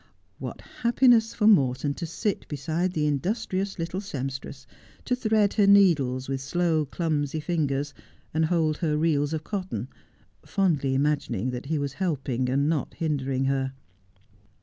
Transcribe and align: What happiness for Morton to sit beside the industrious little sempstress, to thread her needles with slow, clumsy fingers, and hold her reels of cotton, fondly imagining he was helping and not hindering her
What 0.39 0.61
happiness 0.81 1.35
for 1.35 1.45
Morton 1.45 1.93
to 1.93 2.07
sit 2.07 2.47
beside 2.47 2.93
the 2.93 3.05
industrious 3.05 3.77
little 3.77 4.01
sempstress, 4.01 4.65
to 5.05 5.15
thread 5.15 5.53
her 5.53 5.67
needles 5.67 6.27
with 6.27 6.41
slow, 6.41 6.85
clumsy 6.87 7.39
fingers, 7.39 7.93
and 8.33 8.45
hold 8.45 8.77
her 8.77 8.97
reels 8.97 9.31
of 9.31 9.43
cotton, 9.43 9.89
fondly 10.43 10.95
imagining 10.95 11.53
he 11.65 11.77
was 11.77 11.93
helping 11.93 12.49
and 12.49 12.67
not 12.67 12.95
hindering 12.95 13.45
her 13.45 13.73